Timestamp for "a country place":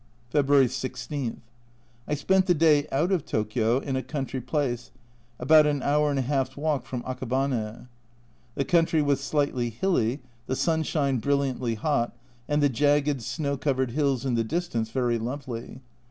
3.95-4.89